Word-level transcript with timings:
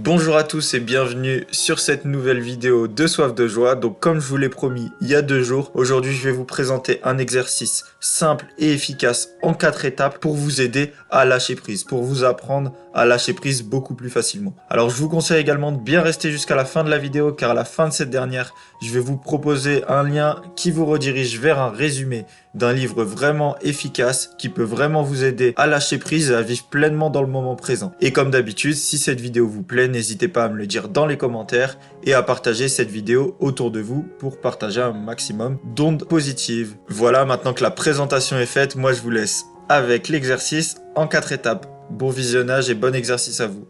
Bonjour 0.00 0.36
à 0.36 0.44
tous 0.44 0.74
et 0.74 0.80
bienvenue 0.80 1.44
sur 1.50 1.80
cette 1.80 2.04
nouvelle 2.04 2.38
vidéo 2.38 2.86
de 2.86 3.08
Soif 3.08 3.34
de 3.34 3.48
Joie. 3.48 3.74
Donc 3.74 3.98
comme 3.98 4.20
je 4.20 4.28
vous 4.28 4.36
l'ai 4.36 4.48
promis 4.48 4.92
il 5.00 5.08
y 5.08 5.16
a 5.16 5.22
deux 5.22 5.42
jours, 5.42 5.72
aujourd'hui 5.74 6.12
je 6.12 6.22
vais 6.22 6.34
vous 6.34 6.44
présenter 6.44 7.00
un 7.02 7.18
exercice 7.18 7.84
simple 7.98 8.46
et 8.58 8.72
efficace 8.72 9.30
en 9.42 9.54
quatre 9.54 9.84
étapes 9.84 10.18
pour 10.18 10.34
vous 10.34 10.60
aider 10.60 10.92
à 11.10 11.24
lâcher 11.24 11.56
prise, 11.56 11.82
pour 11.82 12.04
vous 12.04 12.22
apprendre 12.22 12.72
à 12.98 13.04
lâcher 13.04 13.32
prise 13.32 13.62
beaucoup 13.62 13.94
plus 13.94 14.10
facilement. 14.10 14.54
Alors 14.68 14.90
je 14.90 14.96
vous 14.96 15.08
conseille 15.08 15.40
également 15.40 15.72
de 15.72 15.78
bien 15.78 16.02
rester 16.02 16.30
jusqu'à 16.30 16.56
la 16.56 16.64
fin 16.64 16.84
de 16.84 16.90
la 16.90 16.98
vidéo 16.98 17.32
car 17.32 17.52
à 17.52 17.54
la 17.54 17.64
fin 17.64 17.88
de 17.88 17.92
cette 17.92 18.10
dernière, 18.10 18.54
je 18.82 18.90
vais 18.90 19.00
vous 19.00 19.16
proposer 19.16 19.84
un 19.88 20.02
lien 20.02 20.42
qui 20.56 20.70
vous 20.70 20.84
redirige 20.84 21.38
vers 21.38 21.60
un 21.60 21.70
résumé 21.70 22.26
d'un 22.54 22.72
livre 22.72 23.04
vraiment 23.04 23.56
efficace 23.60 24.30
qui 24.38 24.48
peut 24.48 24.64
vraiment 24.64 25.02
vous 25.02 25.22
aider 25.22 25.54
à 25.56 25.66
lâcher 25.66 25.98
prise 25.98 26.30
et 26.30 26.34
à 26.34 26.42
vivre 26.42 26.64
pleinement 26.64 27.10
dans 27.10 27.22
le 27.22 27.28
moment 27.28 27.54
présent. 27.54 27.92
Et 28.00 28.12
comme 28.12 28.30
d'habitude, 28.30 28.74
si 28.74 28.98
cette 28.98 29.20
vidéo 29.20 29.46
vous 29.46 29.62
plaît, 29.62 29.88
n'hésitez 29.88 30.28
pas 30.28 30.44
à 30.44 30.48
me 30.48 30.56
le 30.56 30.66
dire 30.66 30.88
dans 30.88 31.06
les 31.06 31.16
commentaires 31.16 31.78
et 32.02 32.14
à 32.14 32.22
partager 32.22 32.68
cette 32.68 32.90
vidéo 32.90 33.36
autour 33.38 33.70
de 33.70 33.80
vous 33.80 34.04
pour 34.18 34.40
partager 34.40 34.80
un 34.80 34.92
maximum 34.92 35.58
d'ondes 35.76 36.04
positives. 36.04 36.74
Voilà, 36.88 37.24
maintenant 37.24 37.54
que 37.54 37.62
la 37.62 37.70
présentation 37.70 38.38
est 38.38 38.46
faite, 38.46 38.74
moi 38.74 38.92
je 38.92 39.02
vous 39.02 39.10
laisse 39.10 39.44
avec 39.68 40.08
l'exercice 40.08 40.76
en 40.96 41.06
quatre 41.06 41.32
étapes. 41.32 41.77
Bon 41.90 42.10
visionnage 42.10 42.70
et 42.70 42.74
bon 42.74 42.94
exercice 42.94 43.40
à 43.40 43.46
vous. 43.46 43.66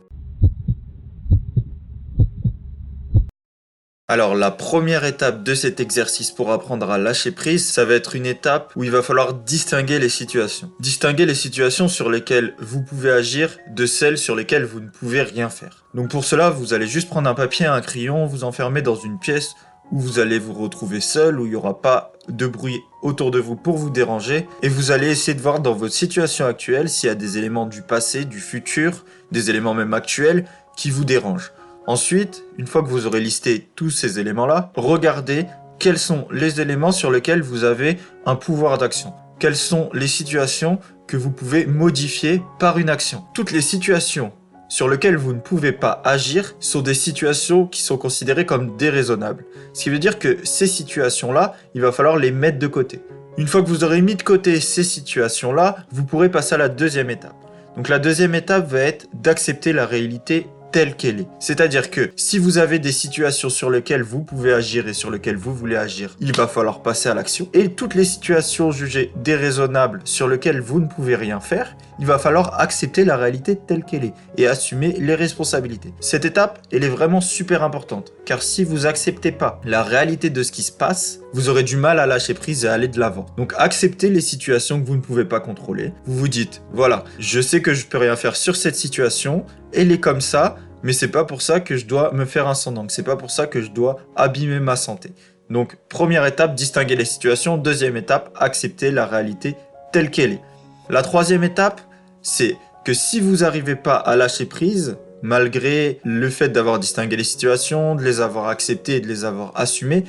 Alors 4.10 4.34
la 4.34 4.50
première 4.50 5.04
étape 5.04 5.44
de 5.44 5.54
cet 5.54 5.80
exercice 5.80 6.30
pour 6.30 6.50
apprendre 6.50 6.90
à 6.90 6.96
lâcher 6.96 7.30
prise, 7.30 7.66
ça 7.66 7.84
va 7.84 7.92
être 7.92 8.16
une 8.16 8.24
étape 8.24 8.72
où 8.74 8.82
il 8.82 8.90
va 8.90 9.02
falloir 9.02 9.34
distinguer 9.34 9.98
les 9.98 10.08
situations. 10.08 10.72
Distinguer 10.80 11.26
les 11.26 11.34
situations 11.34 11.88
sur 11.88 12.08
lesquelles 12.08 12.54
vous 12.58 12.82
pouvez 12.82 13.10
agir 13.10 13.58
de 13.70 13.84
celles 13.84 14.16
sur 14.16 14.34
lesquelles 14.34 14.64
vous 14.64 14.80
ne 14.80 14.88
pouvez 14.88 15.20
rien 15.20 15.50
faire. 15.50 15.84
Donc 15.92 16.08
pour 16.10 16.24
cela, 16.24 16.48
vous 16.48 16.72
allez 16.72 16.86
juste 16.86 17.08
prendre 17.08 17.28
un 17.28 17.34
papier 17.34 17.66
et 17.66 17.68
un 17.68 17.82
crayon, 17.82 18.24
vous 18.24 18.44
enfermer 18.44 18.80
dans 18.80 18.96
une 18.96 19.18
pièce 19.18 19.54
où 19.92 20.00
vous 20.00 20.18
allez 20.18 20.38
vous 20.38 20.52
retrouver 20.52 21.00
seul, 21.00 21.40
où 21.40 21.46
il 21.46 21.50
n'y 21.50 21.56
aura 21.56 21.80
pas 21.80 22.12
de 22.28 22.46
bruit 22.46 22.80
autour 23.02 23.30
de 23.30 23.38
vous 23.38 23.56
pour 23.56 23.76
vous 23.76 23.90
déranger, 23.90 24.46
et 24.62 24.68
vous 24.68 24.90
allez 24.90 25.08
essayer 25.08 25.34
de 25.34 25.40
voir 25.40 25.60
dans 25.60 25.72
votre 25.72 25.94
situation 25.94 26.46
actuelle 26.46 26.88
s'il 26.88 27.08
y 27.08 27.10
a 27.10 27.14
des 27.14 27.38
éléments 27.38 27.66
du 27.66 27.82
passé, 27.82 28.24
du 28.24 28.40
futur, 28.40 29.04
des 29.32 29.50
éléments 29.50 29.74
même 29.74 29.94
actuels 29.94 30.44
qui 30.76 30.90
vous 30.90 31.04
dérangent. 31.04 31.52
Ensuite, 31.86 32.44
une 32.58 32.66
fois 32.66 32.82
que 32.82 32.88
vous 32.88 33.06
aurez 33.06 33.20
listé 33.20 33.68
tous 33.74 33.90
ces 33.90 34.18
éléments-là, 34.18 34.72
regardez 34.76 35.46
quels 35.78 35.98
sont 35.98 36.26
les 36.30 36.60
éléments 36.60 36.92
sur 36.92 37.10
lesquels 37.10 37.40
vous 37.40 37.64
avez 37.64 37.98
un 38.26 38.34
pouvoir 38.34 38.78
d'action. 38.78 39.14
Quelles 39.38 39.56
sont 39.56 39.88
les 39.94 40.08
situations 40.08 40.80
que 41.06 41.16
vous 41.16 41.30
pouvez 41.30 41.64
modifier 41.64 42.42
par 42.58 42.78
une 42.78 42.90
action. 42.90 43.24
Toutes 43.34 43.52
les 43.52 43.62
situations 43.62 44.32
sur 44.68 44.88
lesquelles 44.88 45.16
vous 45.16 45.32
ne 45.32 45.40
pouvez 45.40 45.72
pas 45.72 46.00
agir 46.04 46.54
sont 46.60 46.82
des 46.82 46.94
situations 46.94 47.66
qui 47.66 47.82
sont 47.82 47.96
considérées 47.96 48.46
comme 48.46 48.76
déraisonnables. 48.76 49.44
Ce 49.72 49.82
qui 49.82 49.90
veut 49.90 49.98
dire 49.98 50.18
que 50.18 50.38
ces 50.44 50.66
situations-là, 50.66 51.54
il 51.74 51.80
va 51.80 51.92
falloir 51.92 52.16
les 52.16 52.30
mettre 52.30 52.58
de 52.58 52.66
côté. 52.66 53.00
Une 53.38 53.46
fois 53.46 53.62
que 53.62 53.68
vous 53.68 53.84
aurez 53.84 54.02
mis 54.02 54.16
de 54.16 54.22
côté 54.22 54.60
ces 54.60 54.84
situations-là, 54.84 55.76
vous 55.90 56.04
pourrez 56.04 56.28
passer 56.28 56.54
à 56.54 56.58
la 56.58 56.68
deuxième 56.68 57.10
étape. 57.10 57.36
Donc 57.76 57.88
la 57.88 57.98
deuxième 57.98 58.34
étape 58.34 58.68
va 58.68 58.80
être 58.80 59.06
d'accepter 59.14 59.72
la 59.72 59.86
réalité 59.86 60.48
telle 60.72 60.96
qu'elle 60.96 61.20
est. 61.20 61.28
C'est-à-dire 61.38 61.90
que 61.90 62.10
si 62.16 62.38
vous 62.38 62.58
avez 62.58 62.78
des 62.78 62.92
situations 62.92 63.50
sur 63.50 63.70
lesquelles 63.70 64.02
vous 64.02 64.22
pouvez 64.22 64.52
agir 64.52 64.88
et 64.88 64.92
sur 64.92 65.10
lesquelles 65.10 65.36
vous 65.36 65.54
voulez 65.54 65.76
agir, 65.76 66.16
il 66.20 66.36
va 66.36 66.46
falloir 66.46 66.82
passer 66.82 67.08
à 67.08 67.14
l'action. 67.14 67.48
Et 67.54 67.70
toutes 67.70 67.94
les 67.94 68.04
situations 68.04 68.70
jugées 68.70 69.12
déraisonnables 69.16 70.00
sur 70.04 70.28
lesquelles 70.28 70.60
vous 70.60 70.80
ne 70.80 70.86
pouvez 70.86 71.16
rien 71.16 71.40
faire, 71.40 71.76
il 71.98 72.06
va 72.06 72.18
falloir 72.18 72.60
accepter 72.60 73.04
la 73.04 73.16
réalité 73.16 73.56
telle 73.56 73.84
qu'elle 73.84 74.04
est 74.04 74.14
et 74.36 74.46
assumer 74.46 74.94
les 74.98 75.14
responsabilités. 75.14 75.92
Cette 76.00 76.24
étape, 76.24 76.60
elle 76.70 76.84
est 76.84 76.88
vraiment 76.88 77.20
super 77.20 77.64
importante, 77.64 78.12
car 78.24 78.42
si 78.42 78.62
vous 78.62 78.86
acceptez 78.86 79.32
pas 79.32 79.60
la 79.64 79.82
réalité 79.82 80.30
de 80.30 80.42
ce 80.42 80.52
qui 80.52 80.62
se 80.62 80.72
passe, 80.72 81.20
vous 81.32 81.48
aurez 81.48 81.62
du 81.62 81.76
mal 81.76 81.98
à 81.98 82.06
lâcher 82.06 82.34
prise 82.34 82.64
et 82.64 82.68
à 82.68 82.72
aller 82.72 82.88
de 82.88 83.00
l'avant. 83.00 83.26
Donc 83.36 83.52
acceptez 83.56 84.10
les 84.10 84.20
situations 84.20 84.80
que 84.80 84.86
vous 84.86 84.96
ne 84.96 85.00
pouvez 85.00 85.24
pas 85.24 85.40
contrôler. 85.40 85.92
Vous 86.06 86.16
vous 86.18 86.28
dites, 86.28 86.62
voilà, 86.72 87.04
je 87.18 87.40
sais 87.40 87.60
que 87.62 87.74
je 87.74 87.86
peux 87.86 87.98
rien 87.98 88.16
faire 88.16 88.36
sur 88.36 88.56
cette 88.56 88.76
situation, 88.76 89.44
elle 89.72 89.92
est 89.92 90.00
comme 90.00 90.20
ça, 90.20 90.56
mais 90.82 90.92
c'est 90.92 91.08
pas 91.08 91.24
pour 91.24 91.42
ça 91.42 91.60
que 91.60 91.76
je 91.76 91.86
dois 91.86 92.12
me 92.12 92.24
faire 92.24 92.46
un 92.46 92.54
c'est 92.88 93.02
pas 93.02 93.16
pour 93.16 93.30
ça 93.30 93.46
que 93.46 93.60
je 93.60 93.70
dois 93.70 93.98
abîmer 94.16 94.60
ma 94.60 94.76
santé. 94.76 95.12
Donc 95.50 95.76
première 95.88 96.26
étape, 96.26 96.54
distinguer 96.54 96.96
les 96.96 97.04
situations. 97.04 97.56
Deuxième 97.56 97.96
étape, 97.96 98.30
accepter 98.38 98.90
la 98.90 99.06
réalité 99.06 99.56
telle 99.92 100.10
qu'elle 100.10 100.32
est. 100.32 100.42
La 100.90 101.02
troisième 101.02 101.44
étape, 101.44 101.80
c'est 102.22 102.56
que 102.84 102.94
si 102.94 103.20
vous 103.20 103.38
n'arrivez 103.38 103.76
pas 103.76 103.96
à 103.96 104.16
lâcher 104.16 104.46
prise, 104.46 104.96
malgré 105.22 106.00
le 106.04 106.30
fait 106.30 106.48
d'avoir 106.48 106.78
distingué 106.78 107.16
les 107.16 107.24
situations, 107.24 107.94
de 107.94 108.02
les 108.02 108.20
avoir 108.20 108.48
acceptées 108.48 108.96
et 108.96 109.00
de 109.00 109.08
les 109.08 109.24
avoir 109.24 109.52
assumées, 109.56 110.04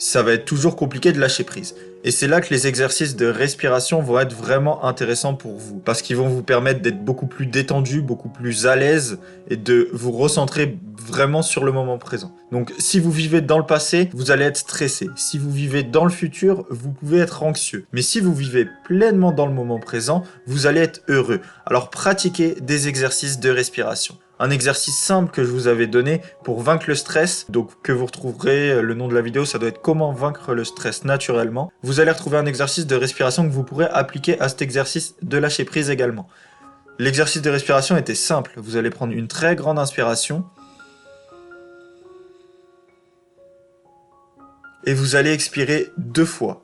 ça 0.00 0.22
va 0.22 0.32
être 0.32 0.46
toujours 0.46 0.76
compliqué 0.76 1.12
de 1.12 1.20
lâcher 1.20 1.44
prise. 1.44 1.74
Et 2.02 2.10
c'est 2.10 2.26
là 2.26 2.40
que 2.40 2.48
les 2.52 2.66
exercices 2.66 3.14
de 3.14 3.26
respiration 3.26 4.00
vont 4.00 4.18
être 4.18 4.34
vraiment 4.34 4.86
intéressants 4.86 5.34
pour 5.34 5.58
vous, 5.58 5.78
parce 5.78 6.00
qu'ils 6.00 6.16
vont 6.16 6.28
vous 6.28 6.42
permettre 6.42 6.80
d'être 6.80 7.04
beaucoup 7.04 7.26
plus 7.26 7.46
détendu, 7.46 8.00
beaucoup 8.00 8.30
plus 8.30 8.66
à 8.66 8.74
l'aise, 8.74 9.18
et 9.50 9.58
de 9.58 9.90
vous 9.92 10.10
recentrer 10.10 10.78
vraiment 11.06 11.42
sur 11.42 11.64
le 11.64 11.72
moment 11.72 11.98
présent. 11.98 12.34
Donc 12.50 12.72
si 12.78 12.98
vous 12.98 13.10
vivez 13.10 13.42
dans 13.42 13.58
le 13.58 13.66
passé, 13.66 14.08
vous 14.14 14.30
allez 14.30 14.46
être 14.46 14.56
stressé. 14.56 15.10
Si 15.16 15.36
vous 15.36 15.50
vivez 15.50 15.82
dans 15.82 16.04
le 16.04 16.10
futur, 16.10 16.64
vous 16.70 16.92
pouvez 16.92 17.18
être 17.18 17.42
anxieux. 17.42 17.84
Mais 17.92 18.02
si 18.02 18.20
vous 18.20 18.34
vivez 18.34 18.66
pleinement 18.84 19.32
dans 19.32 19.46
le 19.46 19.52
moment 19.52 19.78
présent, 19.78 20.24
vous 20.46 20.66
allez 20.66 20.80
être 20.80 21.02
heureux. 21.08 21.40
Alors 21.66 21.90
pratiquez 21.90 22.56
des 22.62 22.88
exercices 22.88 23.38
de 23.38 23.50
respiration 23.50 24.16
un 24.40 24.50
exercice 24.50 24.96
simple 24.96 25.30
que 25.30 25.44
je 25.44 25.50
vous 25.50 25.68
avais 25.68 25.86
donné 25.86 26.22
pour 26.42 26.62
vaincre 26.62 26.86
le 26.88 26.94
stress, 26.94 27.44
donc 27.50 27.70
que 27.82 27.92
vous 27.92 28.06
retrouverez, 28.06 28.72
euh, 28.72 28.80
le 28.80 28.94
nom 28.94 29.06
de 29.06 29.14
la 29.14 29.20
vidéo, 29.20 29.44
ça 29.44 29.58
doit 29.58 29.68
être 29.68 29.82
comment 29.82 30.12
vaincre 30.12 30.54
le 30.54 30.64
stress 30.64 31.04
naturellement. 31.04 31.70
Vous 31.82 32.00
allez 32.00 32.10
retrouver 32.10 32.38
un 32.38 32.46
exercice 32.46 32.86
de 32.86 32.96
respiration 32.96 33.46
que 33.46 33.52
vous 33.52 33.64
pourrez 33.64 33.84
appliquer 33.84 34.40
à 34.40 34.48
cet 34.48 34.62
exercice 34.62 35.14
de 35.20 35.36
lâcher 35.36 35.64
prise 35.64 35.90
également. 35.90 36.26
L'exercice 36.98 37.42
de 37.42 37.50
respiration 37.50 37.98
était 37.98 38.14
simple, 38.14 38.52
vous 38.56 38.76
allez 38.76 38.90
prendre 38.90 39.12
une 39.12 39.28
très 39.28 39.56
grande 39.56 39.78
inspiration, 39.78 40.44
et 44.86 44.94
vous 44.94 45.16
allez 45.16 45.32
expirer 45.32 45.88
deux 45.98 46.24
fois. 46.24 46.62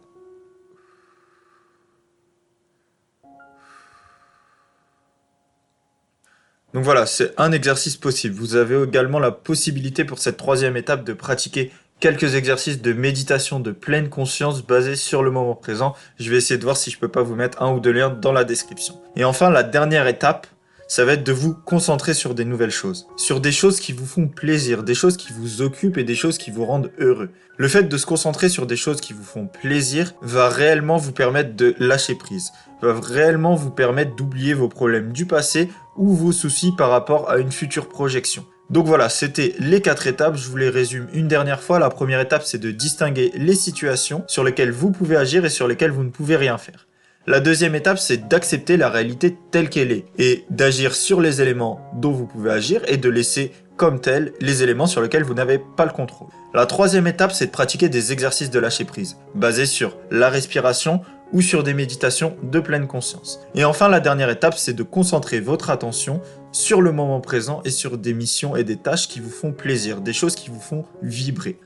Donc 6.77 6.85
voilà, 6.85 7.07
c'est 7.07 7.33
un 7.39 7.53
exercice 7.53 7.97
possible. 7.97 8.35
Vous 8.35 8.55
avez 8.55 8.83
également 8.83 9.19
la 9.19 9.31
possibilité 9.31 10.05
pour 10.05 10.19
cette 10.19 10.37
troisième 10.37 10.77
étape 10.77 11.05
de 11.05 11.15
pratiquer 11.15 11.73
quelques 12.01 12.35
exercices 12.35 12.83
de 12.83 12.93
méditation 12.93 13.61
de 13.61 13.71
pleine 13.71 14.11
conscience 14.11 14.63
basés 14.63 14.95
sur 14.95 15.23
le 15.23 15.31
moment 15.31 15.55
présent. 15.55 15.95
Je 16.21 16.31
vais 16.31 16.37
essayer 16.37 16.59
de 16.59 16.65
voir 16.65 16.77
si 16.77 16.91
je 16.91 16.99
peux 16.99 17.09
pas 17.09 17.23
vous 17.23 17.35
mettre 17.35 17.63
un 17.63 17.73
ou 17.73 17.81
deux 17.81 17.93
liens 17.93 18.11
dans 18.11 18.33
la 18.33 18.45
description. 18.45 19.01
Et 19.17 19.25
enfin, 19.25 19.49
la 19.49 19.63
dernière 19.63 20.07
étape, 20.07 20.49
ça 20.89 21.05
va 21.05 21.15
être 21.15 21.25
de 21.25 21.33
vous 21.33 21.55
concentrer 21.55 22.15
sur 22.15 22.35
des 22.35 22.45
nouvelles 22.45 22.71
choses, 22.71 23.09
sur 23.17 23.41
des 23.41 23.53
choses 23.53 23.81
qui 23.81 23.93
vous 23.93 24.07
font 24.07 24.29
plaisir, 24.29 24.83
des 24.83 24.95
choses 24.95 25.17
qui 25.17 25.33
vous 25.33 25.63
occupent 25.63 25.99
et 25.99 26.05
des 26.05 26.15
choses 26.15 26.39
qui 26.39 26.51
vous 26.51 26.65
rendent 26.65 26.93
heureux. 26.99 27.31
Le 27.57 27.69
fait 27.69 27.85
de 27.85 27.97
se 27.97 28.07
concentrer 28.07 28.49
sur 28.49 28.67
des 28.67 28.77
choses 28.77 29.01
qui 29.01 29.13
vous 29.13 29.25
font 29.25 29.47
plaisir 29.47 30.15
va 30.23 30.49
réellement 30.49 30.97
vous 30.97 31.13
permettre 31.13 31.57
de 31.57 31.75
lâcher 31.79 32.15
prise, 32.15 32.53
va 32.83 32.99
réellement 33.01 33.55
vous 33.55 33.71
permettre 33.71 34.15
d'oublier 34.15 34.55
vos 34.55 34.69
problèmes 34.69 35.13
du 35.13 35.27
passé 35.27 35.71
ou 35.97 36.15
vos 36.15 36.33
soucis 36.33 36.73
par 36.77 36.91
rapport 36.91 37.31
à 37.31 37.39
une 37.39 37.53
future 37.53 37.89
projection. 37.89 38.45
Donc 38.69 38.87
voilà, 38.87 39.09
c'était 39.09 39.55
les 39.61 39.81
quatre 39.81 40.09
étapes, 40.09 40.37
je 40.37 40.49
vous 40.49 40.57
les 40.57 40.69
résume 40.69 41.07
une 41.13 41.29
dernière 41.29 41.63
fois. 41.63 41.79
La 41.79 41.89
première 41.89 42.21
étape, 42.21 42.43
c'est 42.45 42.59
de 42.59 42.73
distinguer 42.73 43.31
les 43.37 43.55
situations 43.55 44.25
sur 44.27 44.43
lesquelles 44.43 44.73
vous 44.73 44.91
pouvez 44.91 45.17
agir 45.17 45.45
et 45.45 45.51
sur 45.51 45.69
lesquelles 45.69 45.93
vous 45.93 46.03
ne 46.03 46.11
pouvez 46.11 46.37
rien 46.37 46.59
faire. 46.59 46.87
La 47.29 47.41
deuxième 47.41 47.75
étape, 47.75 47.99
c'est 47.99 48.29
d'accepter 48.29 48.77
la 48.77 48.89
réalité 48.89 49.37
telle 49.51 49.69
qu'elle 49.69 49.91
est 49.91 50.05
et 50.17 50.45
d'agir 50.49 50.95
sur 50.95 51.21
les 51.21 51.43
éléments 51.43 51.81
dont 51.95 52.13
vous 52.13 52.25
pouvez 52.25 52.53
agir 52.53 52.83
et 52.87 52.99
de 52.99 53.09
laisser 53.09 53.51
comme 53.77 54.01
tels 54.01 54.33
les 54.41 54.63
éléments 54.63 54.87
sur 54.87 55.03
lesquels 55.03 55.25
vous 55.25 55.35
n'avez 55.35 55.59
pas 55.59 55.87
le 55.87 55.91
contrôle. 55.91 56.29
La 56.55 56.67
troisième 56.67 57.09
étape, 57.09 57.33
c'est 57.33 57.47
de 57.47 57.51
pratiquer 57.51 57.89
des 57.89 58.13
exercices 58.13 58.51
de 58.51 58.61
lâcher 58.61 58.85
prise, 58.85 59.17
basés 59.35 59.67
sur 59.67 59.99
la 60.13 60.31
respiration 60.31 61.01
ou 61.33 61.43
sur 61.43 61.65
des 61.65 61.75
méditations 61.75 62.37
de 62.45 62.61
pleine 62.61 62.87
conscience. 62.87 63.41
Et 63.57 63.65
enfin, 63.65 63.89
la 63.89 63.99
dernière 63.99 64.31
étape, 64.31 64.57
c'est 64.57 64.73
de 64.73 64.85
concentrer 64.85 65.41
votre 65.41 65.71
attention 65.71 66.21
sur 66.53 66.81
le 66.81 66.93
moment 66.93 67.21
présent 67.21 67.61
et 67.65 67.71
sur 67.71 67.99
des 67.99 68.15
missions 68.15 68.55
et 68.55 68.63
des 68.63 68.77
tâches 68.77 69.09
qui 69.09 69.19
vous 69.19 69.31
font 69.31 69.51
plaisir, 69.51 70.01
des 70.01 70.13
choses 70.13 70.37
qui 70.37 70.49
vous 70.49 70.61
font 70.61 70.85
vibrer. 71.03 71.59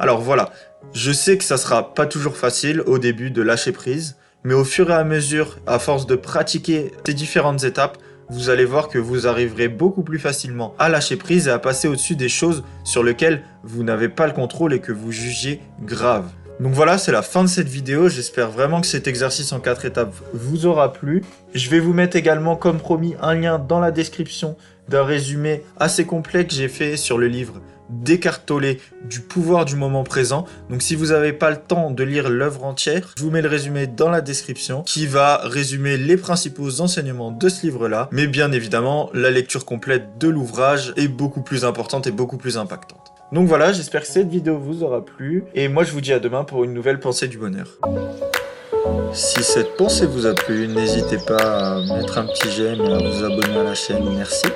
Alors 0.00 0.20
voilà, 0.20 0.50
je 0.92 1.12
sais 1.12 1.38
que 1.38 1.44
ça 1.44 1.58
sera 1.58 1.94
pas 1.94 2.06
toujours 2.06 2.36
facile 2.36 2.80
au 2.86 2.98
début 2.98 3.30
de 3.30 3.42
lâcher 3.42 3.70
prise, 3.70 4.16
mais 4.44 4.54
au 4.54 4.64
fur 4.64 4.90
et 4.90 4.94
à 4.94 5.04
mesure, 5.04 5.58
à 5.66 5.78
force 5.78 6.06
de 6.06 6.16
pratiquer 6.16 6.92
ces 7.06 7.14
différentes 7.14 7.64
étapes, 7.64 7.98
vous 8.28 8.48
allez 8.48 8.64
voir 8.64 8.88
que 8.88 8.98
vous 8.98 9.26
arriverez 9.26 9.68
beaucoup 9.68 10.02
plus 10.02 10.20
facilement 10.20 10.74
à 10.78 10.88
lâcher 10.88 11.16
prise 11.16 11.48
et 11.48 11.50
à 11.50 11.58
passer 11.58 11.88
au-dessus 11.88 12.14
des 12.14 12.28
choses 12.28 12.62
sur 12.84 13.02
lesquelles 13.02 13.42
vous 13.64 13.82
n'avez 13.82 14.08
pas 14.08 14.26
le 14.26 14.32
contrôle 14.32 14.72
et 14.72 14.80
que 14.80 14.92
vous 14.92 15.10
jugiez 15.10 15.60
graves. 15.82 16.30
Donc 16.60 16.74
voilà, 16.74 16.98
c'est 16.98 17.10
la 17.10 17.22
fin 17.22 17.42
de 17.42 17.48
cette 17.48 17.68
vidéo. 17.68 18.08
J'espère 18.08 18.50
vraiment 18.50 18.82
que 18.82 18.86
cet 18.86 19.08
exercice 19.08 19.50
en 19.52 19.60
4 19.60 19.86
étapes 19.86 20.14
vous 20.34 20.66
aura 20.66 20.92
plu. 20.92 21.24
Je 21.54 21.70
vais 21.70 21.80
vous 21.80 21.94
mettre 21.94 22.16
également, 22.16 22.54
comme 22.54 22.78
promis, 22.78 23.16
un 23.22 23.34
lien 23.34 23.58
dans 23.58 23.80
la 23.80 23.90
description 23.90 24.56
d'un 24.88 25.02
résumé 25.02 25.62
assez 25.78 26.04
complet 26.04 26.46
que 26.46 26.52
j'ai 26.52 26.68
fait 26.68 26.96
sur 26.98 27.16
le 27.16 27.28
livre 27.28 27.60
décartolé 27.90 28.80
du 29.04 29.20
pouvoir 29.20 29.64
du 29.64 29.76
moment 29.76 30.04
présent. 30.04 30.46
Donc 30.70 30.82
si 30.82 30.94
vous 30.94 31.06
n'avez 31.06 31.32
pas 31.32 31.50
le 31.50 31.56
temps 31.56 31.90
de 31.90 32.04
lire 32.04 32.30
l'œuvre 32.30 32.64
entière, 32.64 33.12
je 33.16 33.22
vous 33.22 33.30
mets 33.30 33.42
le 33.42 33.48
résumé 33.48 33.86
dans 33.86 34.10
la 34.10 34.20
description 34.20 34.82
qui 34.82 35.06
va 35.06 35.40
résumer 35.44 35.96
les 35.96 36.16
principaux 36.16 36.80
enseignements 36.80 37.30
de 37.30 37.48
ce 37.48 37.66
livre-là. 37.66 38.08
Mais 38.12 38.26
bien 38.26 38.52
évidemment, 38.52 39.10
la 39.12 39.30
lecture 39.30 39.64
complète 39.64 40.18
de 40.18 40.28
l'ouvrage 40.28 40.92
est 40.96 41.08
beaucoup 41.08 41.42
plus 41.42 41.64
importante 41.64 42.06
et 42.06 42.12
beaucoup 42.12 42.38
plus 42.38 42.56
impactante. 42.56 43.12
Donc 43.32 43.46
voilà, 43.46 43.72
j'espère 43.72 44.02
que 44.02 44.08
cette 44.08 44.28
vidéo 44.28 44.58
vous 44.58 44.82
aura 44.82 45.04
plu. 45.04 45.44
Et 45.54 45.68
moi 45.68 45.84
je 45.84 45.92
vous 45.92 46.00
dis 46.00 46.12
à 46.12 46.18
demain 46.18 46.44
pour 46.44 46.64
une 46.64 46.74
nouvelle 46.74 47.00
pensée 47.00 47.28
du 47.28 47.38
bonheur. 47.38 47.78
Si 49.12 49.42
cette 49.42 49.76
pensée 49.76 50.06
vous 50.06 50.26
a 50.26 50.34
plu, 50.34 50.68
n'hésitez 50.68 51.18
pas 51.18 51.76
à 51.76 51.80
mettre 51.96 52.18
un 52.18 52.26
petit 52.26 52.50
j'aime 52.50 52.80
et 52.80 52.92
à 52.92 52.98
vous 52.98 53.24
abonner 53.24 53.58
à 53.58 53.64
la 53.64 53.74
chaîne. 53.74 54.04
Merci. 54.16 54.46